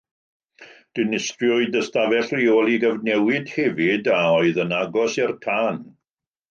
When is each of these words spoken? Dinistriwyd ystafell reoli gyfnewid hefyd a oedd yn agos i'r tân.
Dinistriwyd 0.99 1.77
ystafell 1.81 2.33
reoli 2.39 2.81
gyfnewid 2.85 3.55
hefyd 3.59 4.13
a 4.19 4.19
oedd 4.41 4.63
yn 4.67 4.77
agos 4.83 5.21
i'r 5.25 5.37
tân. 5.47 5.81